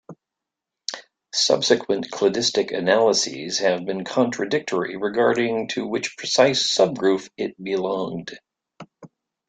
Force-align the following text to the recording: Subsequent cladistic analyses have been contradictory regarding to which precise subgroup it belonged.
Subsequent 1.31 2.09
cladistic 2.09 2.75
analyses 2.75 3.59
have 3.59 3.85
been 3.85 4.03
contradictory 4.03 4.97
regarding 4.97 5.67
to 5.67 5.85
which 5.85 6.17
precise 6.17 6.75
subgroup 6.75 7.29
it 7.37 7.53
belonged. 7.63 8.31